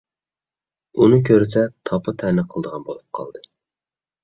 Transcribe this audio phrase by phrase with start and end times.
[1.01, 3.47] ئۇنى كۆرسە تاپا- تەنە قىلىدىغان بولۇپ قالدى.